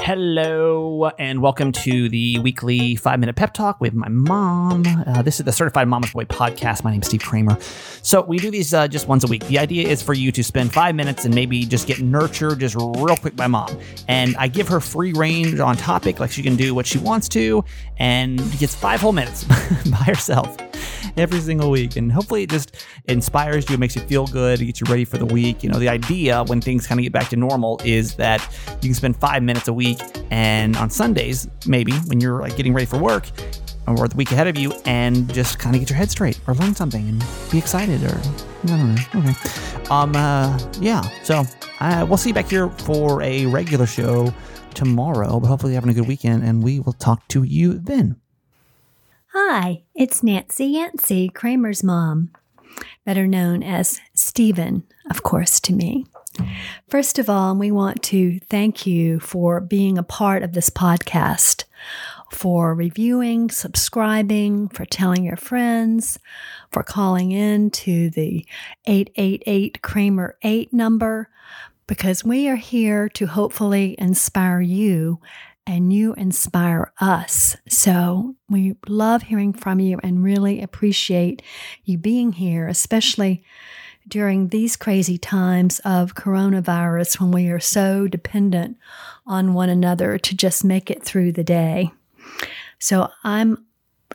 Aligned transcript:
Hello, 0.00 1.10
and 1.18 1.42
welcome 1.42 1.72
to 1.72 2.08
the 2.08 2.38
weekly 2.38 2.94
five 2.96 3.20
minute 3.20 3.36
pep 3.36 3.52
talk 3.52 3.80
with 3.80 3.92
my 3.92 4.08
mom. 4.08 4.84
Uh, 5.06 5.22
this 5.22 5.38
is 5.38 5.44
the 5.44 5.52
Certified 5.52 5.88
Mama's 5.88 6.12
Boy 6.12 6.24
podcast. 6.24 6.84
My 6.84 6.92
name 6.92 7.02
is 7.02 7.08
Steve 7.08 7.20
Kramer. 7.20 7.58
So, 8.00 8.22
we 8.22 8.38
do 8.38 8.50
these 8.50 8.72
uh, 8.72 8.88
just 8.88 9.08
once 9.08 9.24
a 9.24 9.26
week. 9.26 9.44
The 9.46 9.58
idea 9.58 9.86
is 9.86 10.00
for 10.00 10.14
you 10.14 10.32
to 10.32 10.42
spend 10.42 10.72
five 10.72 10.94
minutes 10.94 11.24
and 11.24 11.34
maybe 11.34 11.64
just 11.66 11.86
get 11.86 12.00
nurtured 12.00 12.60
just 12.60 12.74
real 12.76 13.16
quick 13.16 13.36
by 13.36 13.48
mom. 13.48 13.76
And 14.06 14.34
I 14.36 14.48
give 14.48 14.68
her 14.68 14.80
free 14.80 15.12
range 15.12 15.58
on 15.58 15.76
topic, 15.76 16.20
like 16.20 16.30
she 16.30 16.42
can 16.42 16.56
do 16.56 16.74
what 16.74 16.86
she 16.86 16.98
wants 16.98 17.28
to, 17.30 17.64
and 17.98 18.38
gets 18.58 18.74
five 18.74 19.00
whole 19.00 19.12
minutes 19.12 19.44
by 19.90 19.96
herself 19.96 20.56
every 21.18 21.40
single 21.40 21.70
week. 21.70 21.96
And 21.96 22.10
hopefully, 22.10 22.44
it 22.44 22.50
just 22.50 22.86
inspires 23.06 23.68
you, 23.68 23.78
makes 23.78 23.96
you 23.96 24.02
feel 24.02 24.26
good, 24.26 24.60
gets 24.60 24.80
you 24.80 24.86
ready 24.88 25.04
for 25.04 25.18
the 25.18 25.26
week. 25.26 25.62
You 25.62 25.70
know, 25.70 25.78
the 25.78 25.88
idea 25.88 26.44
when 26.44 26.60
things 26.60 26.86
kind 26.86 26.98
of 26.98 27.02
get 27.02 27.12
back 27.12 27.28
to 27.30 27.36
normal 27.36 27.80
is 27.84 28.14
that 28.16 28.40
you 28.82 28.88
can 28.88 28.94
spend 28.94 29.16
five 29.16 29.42
minutes 29.42 29.68
a 29.68 29.72
week 29.72 29.98
and 30.30 30.76
on 30.76 30.90
Sundays, 30.90 31.48
maybe 31.66 31.92
when 31.92 32.20
you're 32.20 32.40
like 32.40 32.56
getting 32.56 32.74
ready 32.74 32.86
for 32.86 32.98
work 32.98 33.28
or 33.86 34.06
the 34.06 34.16
week 34.16 34.30
ahead 34.32 34.46
of 34.46 34.58
you, 34.58 34.72
and 34.84 35.32
just 35.32 35.58
kind 35.58 35.74
of 35.74 35.80
get 35.80 35.88
your 35.88 35.96
head 35.96 36.10
straight 36.10 36.38
or 36.46 36.54
learn 36.54 36.74
something 36.74 37.08
and 37.08 37.24
be 37.50 37.56
excited 37.56 38.02
or 38.02 38.20
I 38.64 38.66
don't 38.66 38.94
know. 38.94 39.02
Okay. 39.16 39.34
Um. 39.90 40.14
Uh. 40.14 40.58
Yeah. 40.80 41.02
So 41.22 41.44
uh, 41.80 42.04
we'll 42.08 42.18
see 42.18 42.30
you 42.30 42.34
back 42.34 42.50
here 42.50 42.68
for 42.68 43.22
a 43.22 43.46
regular 43.46 43.86
show 43.86 44.32
tomorrow, 44.74 45.40
but 45.40 45.48
hopefully 45.48 45.72
you're 45.72 45.80
having 45.80 45.90
a 45.90 45.98
good 45.98 46.08
weekend, 46.08 46.44
and 46.44 46.62
we 46.62 46.80
will 46.80 46.92
talk 46.92 47.26
to 47.28 47.42
you 47.42 47.78
then. 47.78 48.16
Hi, 49.40 49.84
it's 49.94 50.24
Nancy 50.24 50.66
Yancy, 50.66 51.28
Kramer's 51.28 51.84
mom, 51.84 52.32
better 53.06 53.24
known 53.24 53.62
as 53.62 54.00
Stephen, 54.12 54.82
of 55.10 55.22
course, 55.22 55.60
to 55.60 55.72
me. 55.72 56.06
First 56.88 57.20
of 57.20 57.30
all, 57.30 57.54
we 57.54 57.70
want 57.70 58.02
to 58.04 58.40
thank 58.40 58.84
you 58.84 59.20
for 59.20 59.60
being 59.60 59.96
a 59.96 60.02
part 60.02 60.42
of 60.42 60.54
this 60.54 60.70
podcast, 60.70 61.64
for 62.32 62.74
reviewing, 62.74 63.48
subscribing, 63.48 64.68
for 64.70 64.84
telling 64.84 65.22
your 65.22 65.36
friends, 65.36 66.18
for 66.72 66.82
calling 66.82 67.30
in 67.30 67.70
to 67.70 68.10
the 68.10 68.44
888 68.86 69.80
Kramer 69.82 70.36
8 70.42 70.72
number, 70.72 71.30
because 71.86 72.24
we 72.24 72.48
are 72.48 72.56
here 72.56 73.08
to 73.10 73.26
hopefully 73.26 73.94
inspire 73.98 74.60
you 74.60 75.20
and 75.68 75.92
you 75.92 76.14
inspire 76.14 76.90
us. 76.98 77.54
So 77.68 78.34
we 78.48 78.74
love 78.88 79.24
hearing 79.24 79.52
from 79.52 79.80
you 79.80 80.00
and 80.02 80.24
really 80.24 80.62
appreciate 80.62 81.42
you 81.84 81.98
being 81.98 82.32
here, 82.32 82.66
especially 82.66 83.44
during 84.08 84.48
these 84.48 84.76
crazy 84.76 85.18
times 85.18 85.78
of 85.80 86.14
coronavirus 86.14 87.20
when 87.20 87.30
we 87.30 87.48
are 87.48 87.60
so 87.60 88.08
dependent 88.08 88.78
on 89.26 89.52
one 89.52 89.68
another 89.68 90.16
to 90.16 90.34
just 90.34 90.64
make 90.64 90.90
it 90.90 91.02
through 91.04 91.32
the 91.32 91.44
day. 91.44 91.92
So 92.78 93.10
I'm 93.22 93.66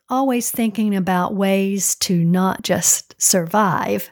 always 0.09 0.49
thinking 0.49 0.95
about 0.95 1.35
ways 1.35 1.93
to 1.97 2.25
not 2.25 2.63
just 2.63 3.13
survive, 3.21 4.09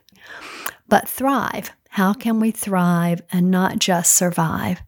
but 0.88 1.10
thrive. 1.10 1.72
How 1.90 2.14
can 2.14 2.40
we 2.40 2.52
thrive 2.52 3.24
and 3.32 3.50
not 3.50 3.80
just 3.80 4.16
survive? 4.16 4.84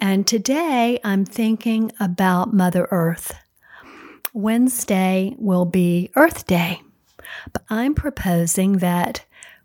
And 0.00 0.26
today 0.26 1.00
I'm 1.02 1.24
thinking 1.24 1.90
about 1.98 2.54
Mother 2.54 2.86
Earth. 2.90 3.34
Wednesday 4.32 5.34
will 5.38 5.64
be 5.64 6.10
Earth 6.14 6.46
Day, 6.46 6.80
but 7.52 7.64
I'm 7.68 7.94
proposing 7.94 8.78
that 8.78 9.24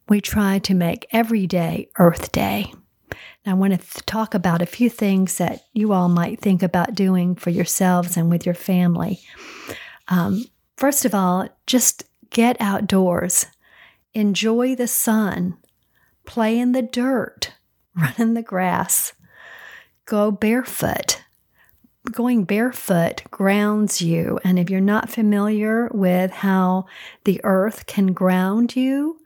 we 0.09 0.21
try 0.21 0.57
to 0.59 0.73
make 0.73 1.05
every 1.11 1.45
day 1.45 1.89
Earth 1.99 2.31
Day. 2.31 2.73
I 3.45 3.53
want 3.53 3.79
to 3.79 4.03
talk 4.03 4.33
about 4.33 4.61
a 4.61 4.65
few 4.65 4.89
things 4.89 5.37
that 5.37 5.65
you 5.73 5.91
all 5.91 6.09
might 6.09 6.39
think 6.39 6.63
about 6.63 6.95
doing 6.95 7.35
for 7.35 7.49
yourselves 7.49 8.15
and 8.15 8.29
with 8.29 8.45
your 8.45 8.55
family. 8.55 9.19
Um, 10.07 10.45
first 10.77 11.03
of 11.05 11.13
all, 11.13 11.49
just 11.67 12.05
get 12.29 12.55
outdoors, 12.59 13.45
enjoy 14.13 14.75
the 14.75 14.87
sun, 14.87 15.57
play 16.25 16.57
in 16.57 16.71
the 16.71 16.81
dirt, 16.81 17.53
run 17.95 18.13
in 18.17 18.33
the 18.33 18.41
grass, 18.41 19.13
go 20.13 20.29
barefoot. 20.29 21.23
Going 22.11 22.43
barefoot 22.43 23.23
grounds 23.31 23.99
you. 23.99 24.39
And 24.43 24.59
if 24.59 24.69
you're 24.69 24.79
not 24.79 25.09
familiar 25.09 25.89
with 25.91 26.29
how 26.29 26.85
the 27.23 27.41
earth 27.43 27.87
can 27.87 28.13
ground 28.13 28.75
you, 28.75 29.17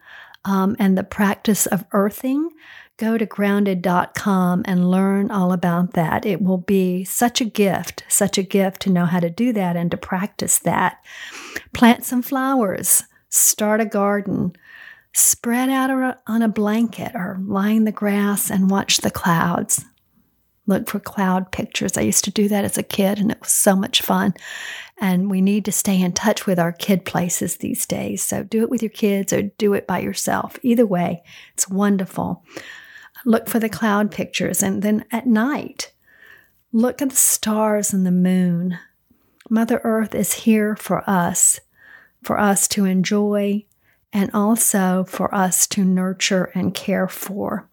um, 0.45 0.77
and 0.79 0.97
the 0.97 1.03
practice 1.03 1.65
of 1.65 1.83
earthing, 1.91 2.51
go 2.95 3.17
to 3.17 3.25
grounded.com 3.25 4.61
and 4.63 4.89
learn 4.89 5.29
all 5.29 5.51
about 5.51 5.91
that. 5.91 6.25
It 6.25 6.41
will 6.41 6.59
be 6.59 7.03
such 7.03 7.41
a 7.41 7.45
gift, 7.45 8.05
such 8.07 8.37
a 8.37 8.43
gift 8.43 8.81
to 8.83 8.89
know 8.89 9.03
how 9.03 9.19
to 9.19 9.29
do 9.29 9.51
that 9.51 9.75
and 9.75 9.91
to 9.91 9.97
practice 9.97 10.57
that. 10.59 11.03
Plant 11.73 12.05
some 12.05 12.21
flowers, 12.21 13.03
start 13.27 13.81
a 13.81 13.85
garden, 13.85 14.53
spread 15.13 15.67
out 15.69 16.21
on 16.27 16.41
a 16.41 16.47
blanket 16.47 17.11
or 17.13 17.39
lie 17.41 17.71
in 17.71 17.83
the 17.83 17.91
grass 17.91 18.49
and 18.49 18.71
watch 18.71 18.99
the 18.99 19.11
clouds. 19.11 19.83
Look 20.67 20.89
for 20.89 20.99
cloud 20.99 21.51
pictures. 21.51 21.97
I 21.97 22.01
used 22.01 22.25
to 22.25 22.31
do 22.31 22.49
that 22.49 22.65
as 22.65 22.77
a 22.77 22.83
kid 22.83 23.19
and 23.19 23.31
it 23.31 23.39
was 23.39 23.51
so 23.51 23.75
much 23.75 24.01
fun. 24.01 24.33
And 24.99 25.31
we 25.31 25.41
need 25.41 25.63
to 25.65 25.71
stay 25.71 25.99
in 25.99 26.11
touch 26.11 26.45
with 26.45 26.59
our 26.59 26.73
kid 26.73 27.05
places 27.05 27.57
these 27.57 27.85
days. 27.85 28.21
So 28.21 28.43
do 28.43 28.61
it 28.61 28.69
with 28.69 28.83
your 28.83 28.89
kids 28.89 29.31
or 29.31 29.43
do 29.43 29.73
it 29.73 29.87
by 29.87 29.99
yourself. 29.99 30.59
Either 30.61 30.85
way, 30.85 31.23
it's 31.53 31.69
wonderful. 31.69 32.43
Look 33.25 33.47
for 33.47 33.59
the 33.59 33.69
cloud 33.69 34.11
pictures. 34.11 34.61
And 34.61 34.81
then 34.81 35.05
at 35.11 35.25
night, 35.25 35.93
look 36.73 37.01
at 37.01 37.11
the 37.11 37.15
stars 37.15 37.93
and 37.93 38.05
the 38.05 38.11
moon. 38.11 38.77
Mother 39.49 39.79
Earth 39.83 40.13
is 40.13 40.33
here 40.33 40.75
for 40.75 41.09
us, 41.09 41.61
for 42.23 42.37
us 42.37 42.67
to 42.69 42.83
enjoy, 42.83 43.65
and 44.11 44.29
also 44.33 45.05
for 45.07 45.33
us 45.33 45.67
to 45.67 45.85
nurture 45.85 46.51
and 46.53 46.73
care 46.73 47.07
for. 47.07 47.69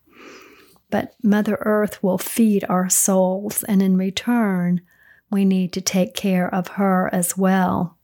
But 0.94 1.16
Mother 1.24 1.58
Earth 1.62 2.00
will 2.04 2.18
feed 2.18 2.64
our 2.68 2.88
souls, 2.88 3.64
and 3.64 3.82
in 3.82 3.96
return, 3.96 4.80
we 5.28 5.44
need 5.44 5.72
to 5.72 5.80
take 5.80 6.14
care 6.14 6.48
of 6.54 6.68
her 6.78 7.12
as 7.12 7.36
well. 7.36 7.98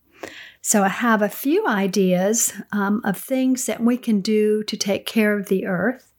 So, 0.60 0.82
I 0.82 0.88
have 0.88 1.22
a 1.22 1.28
few 1.28 1.68
ideas 1.68 2.52
um, 2.72 3.00
of 3.04 3.16
things 3.16 3.66
that 3.66 3.80
we 3.80 3.96
can 3.96 4.20
do 4.20 4.64
to 4.64 4.76
take 4.76 5.06
care 5.06 5.38
of 5.38 5.46
the 5.46 5.66
earth. 5.66 6.12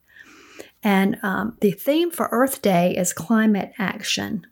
And 0.81 1.17
um, 1.21 1.57
the 1.59 1.71
theme 1.71 2.09
for 2.09 2.29
Earth 2.31 2.61
Day 2.61 2.95
is 2.95 3.11
climate 3.11 3.73
action. 3.77 4.47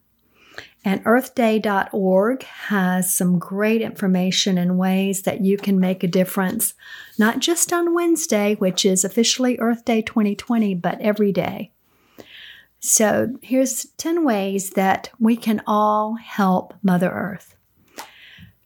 And 0.83 1.01
earthday.org 1.05 2.43
has 2.43 3.15
some 3.15 3.39
great 3.39 3.81
information 3.81 4.57
and 4.57 4.77
ways 4.77 5.21
that 5.21 5.39
you 5.39 5.55
can 5.55 5.79
make 5.79 6.03
a 6.03 6.07
difference, 6.07 6.73
not 7.17 7.39
just 7.39 7.71
on 7.71 7.95
Wednesday, 7.95 8.55
which 8.55 8.83
is 8.83 9.05
officially 9.05 9.57
Earth 9.57 9.85
Day 9.85 10.01
2020, 10.01 10.75
but 10.75 10.99
every 10.99 11.31
day. 11.31 11.71
So 12.79 13.35
here's 13.41 13.85
10 13.97 14.23
ways 14.23 14.71
that 14.71 15.09
we 15.19 15.35
can 15.35 15.61
all 15.67 16.15
help 16.15 16.73
Mother 16.81 17.09
Earth. 17.09 17.55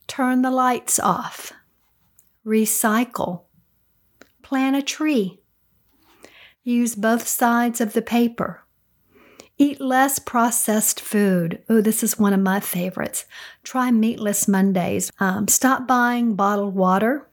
Turn 0.07 0.43
the 0.43 0.51
lights 0.51 0.99
off. 0.99 1.51
Recycle. 2.45 3.41
Plant 4.43 4.75
a 4.75 4.81
tree. 4.81 5.39
Use 6.63 6.95
both 6.95 7.27
sides 7.27 7.81
of 7.81 7.93
the 7.93 8.01
paper. 8.01 8.63
Eat 9.57 9.81
less 9.81 10.19
processed 10.19 10.99
food. 10.99 11.63
Oh, 11.69 11.81
this 11.81 12.03
is 12.03 12.19
one 12.19 12.33
of 12.33 12.39
my 12.39 12.59
favorites. 12.59 13.25
Try 13.63 13.91
meatless 13.91 14.47
Mondays. 14.47 15.11
Um, 15.19 15.47
stop 15.47 15.87
buying 15.87 16.35
bottled 16.35 16.75
water. 16.75 17.27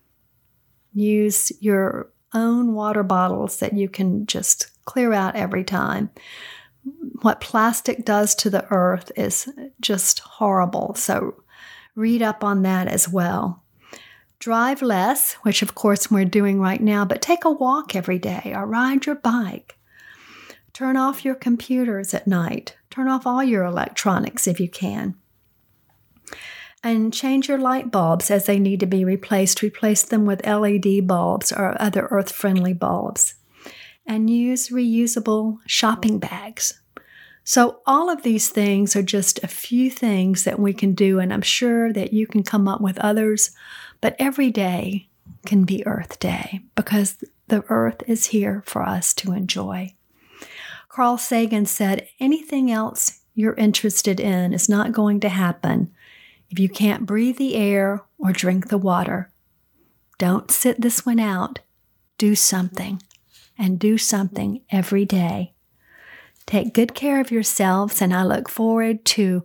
Use 0.95 1.53
your 1.61 2.11
own 2.33 2.73
water 2.75 3.03
bottles 3.03 3.59
that 3.59 3.75
you 3.75 3.89
can 3.89 4.27
just 4.27 4.71
clear 4.85 5.13
out 5.13 5.37
every 5.37 5.65
time 5.65 6.11
what 7.23 7.41
plastic 7.41 8.05
does 8.05 8.35
to 8.37 8.51
the 8.51 8.67
earth 8.71 9.13
is 9.17 9.49
just 9.81 10.21
horrible. 10.21 10.95
So 10.95 11.43
read 11.95 12.23
up 12.23 12.43
on 12.43 12.63
that 12.63 12.89
as 12.89 13.09
well. 13.09 13.63
Drive 14.39 14.81
less, 14.81 15.35
which 15.43 15.61
of 15.61 15.75
course 15.75 16.11
we're 16.11 16.25
doing 16.25 16.61
right 16.61 16.81
now, 16.81 17.05
but 17.05 17.21
take 17.21 17.45
a 17.45 17.51
walk 17.51 17.95
every 17.95 18.19
day 18.19 18.53
or 18.55 18.67
ride 18.67 19.05
your 19.05 19.17
bike. 19.17 19.77
Turn 20.73 20.97
off 20.97 21.25
your 21.25 21.35
computers 21.35 22.15
at 22.15 22.27
night. 22.27 22.77
Turn 22.89 23.09
off 23.09 23.27
all 23.27 23.45
your 23.45 23.65
electronics 23.65 24.47
if 24.47 24.59
you 24.59 24.69
can. 24.69 25.15
And 26.83 27.13
change 27.13 27.49
your 27.49 27.59
light 27.59 27.91
bulbs 27.91 28.31
as 28.31 28.47
they 28.47 28.59
need 28.59 28.81
to 28.81 28.87
be 28.87 29.05
replaced. 29.05 29.63
Replace 29.63 30.03
them 30.03 30.25
with 30.25 30.47
LED 30.47 31.07
bulbs 31.07 31.53
or 31.53 31.77
other 31.81 32.09
earth 32.11 32.33
friendly 32.33 32.73
bulbs. 32.73 33.35
And 34.07 34.29
use 34.29 34.71
reusable 34.71 35.59
shopping 35.67 36.19
bags. 36.19 36.81
So, 37.45 37.81
all 37.87 38.11
of 38.11 38.23
these 38.23 38.49
things 38.49 38.95
are 38.95 39.03
just 39.03 39.43
a 39.43 39.49
few 39.49 39.91
things 39.91 40.45
that 40.45 40.59
we 40.59 40.73
can 40.73 40.95
do, 40.95 41.19
and 41.19 41.33
I'm 41.33 41.43
sure 41.43 41.93
that 41.93 42.13
you 42.13 42.27
can 42.27 42.43
come 42.43 42.69
up 42.69 42.81
with 42.81 42.99
others, 42.99 43.51
but 44.01 44.17
every 44.19 44.51
day 44.51 45.09
can 45.47 45.65
be 45.65 45.87
Earth 45.87 46.19
Day 46.19 46.61
because 46.75 47.23
the 47.49 47.65
earth 47.69 48.03
is 48.07 48.27
here 48.27 48.63
for 48.67 48.83
us 48.83 49.13
to 49.15 49.33
enjoy. 49.33 49.95
Carl 50.89 51.19
Sagan 51.19 51.67
said, 51.67 52.09
anything 52.19 52.71
else 52.71 53.21
you're 53.35 53.55
interested 53.55 54.21
in 54.21 54.53
is 54.53 54.69
not 54.69 54.93
going 54.93 55.21
to 55.21 55.29
happen 55.29 55.93
if 56.51 56.59
you 56.59 56.69
can't 56.69 57.07
breathe 57.07 57.39
the 57.39 57.55
air 57.55 58.05
or 58.19 58.33
drink 58.33 58.69
the 58.69 58.79
water. 58.79 59.31
Don't 60.19 60.51
sit 60.51 60.81
this 60.81 61.07
one 61.07 61.21
out. 61.21 61.61
Do 62.19 62.35
something 62.35 63.03
and 63.59 63.79
do 63.79 63.99
something 63.99 64.63
every 64.71 65.05
day. 65.05 65.53
Take 66.47 66.75
good 66.75 66.95
care 66.95 67.21
of 67.21 67.31
yourselves, 67.31 68.03
and 68.03 68.13
I 68.13 68.25
look 68.25 68.49
forward 68.49 69.05
to 69.07 69.45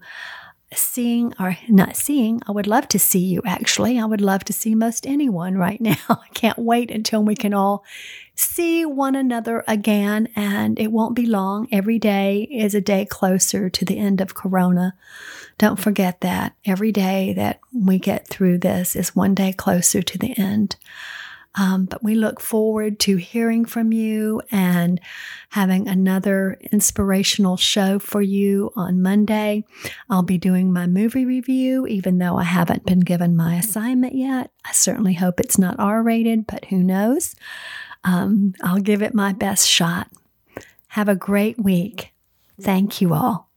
seeing 0.73 1.33
or 1.39 1.57
not 1.69 1.95
seeing. 1.95 2.41
I 2.47 2.51
would 2.51 2.67
love 2.67 2.87
to 2.89 2.99
see 2.99 3.19
you 3.19 3.41
actually. 3.45 3.99
I 3.99 4.05
would 4.05 4.21
love 4.21 4.43
to 4.45 4.53
see 4.53 4.75
most 4.75 5.05
anyone 5.05 5.57
right 5.57 5.79
now. 5.79 5.95
I 6.09 6.27
can't 6.33 6.57
wait 6.57 6.91
until 6.91 7.23
we 7.23 7.35
can 7.35 7.53
all 7.53 7.83
see 8.35 8.85
one 8.85 9.15
another 9.15 9.63
again, 9.67 10.27
and 10.35 10.79
it 10.79 10.91
won't 10.91 11.15
be 11.15 11.25
long. 11.25 11.67
Every 11.71 11.99
day 11.99 12.47
is 12.51 12.75
a 12.75 12.81
day 12.81 13.05
closer 13.05 13.69
to 13.69 13.85
the 13.85 13.97
end 13.97 14.19
of 14.19 14.35
Corona. 14.35 14.95
Don't 15.57 15.79
forget 15.79 16.21
that. 16.21 16.53
Every 16.65 16.91
day 16.91 17.33
that 17.33 17.59
we 17.73 17.97
get 17.97 18.27
through 18.27 18.59
this 18.59 18.95
is 18.95 19.15
one 19.15 19.35
day 19.35 19.53
closer 19.53 20.01
to 20.01 20.17
the 20.17 20.37
end. 20.37 20.75
Um, 21.57 21.85
but 21.85 22.03
we 22.03 22.15
look 22.15 22.39
forward 22.39 22.99
to 23.01 23.15
hearing 23.15 23.65
from 23.65 23.93
you 23.93 24.41
and 24.51 24.99
having 25.49 25.87
another 25.87 26.57
inspirational 26.71 27.57
show 27.57 27.97
for 27.97 28.21
you 28.21 28.71
on 28.75 29.01
Monday. 29.01 29.63
I'll 30.09 30.23
be 30.23 30.37
doing 30.37 30.73
my 30.73 30.85
movie 30.85 31.25
review, 31.25 31.87
even 31.87 32.17
though 32.17 32.37
I 32.37 32.43
haven't 32.43 32.85
been 32.85 32.99
given 32.99 33.35
my 33.35 33.55
assignment 33.55 34.15
yet. 34.15 34.51
I 34.65 34.73
certainly 34.73 35.13
hope 35.13 35.39
it's 35.39 35.57
not 35.57 35.79
R 35.79 36.03
rated, 36.03 36.45
but 36.45 36.65
who 36.65 36.77
knows? 36.83 37.35
Um, 38.03 38.53
I'll 38.61 38.81
give 38.81 39.01
it 39.01 39.13
my 39.13 39.33
best 39.33 39.67
shot. 39.67 40.09
Have 40.89 41.09
a 41.09 41.15
great 41.15 41.57
week. 41.57 42.13
Thank 42.61 43.01
you 43.01 43.13
all. 43.13 43.49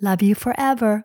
Love 0.00 0.22
you 0.22 0.34
forever. 0.34 1.04